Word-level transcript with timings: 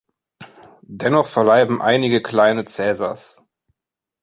Dennoch 0.89 1.27
verleiben 1.27 1.79
einige 1.79 2.23
kleine 2.23 2.65
Cäsars. 2.65 3.43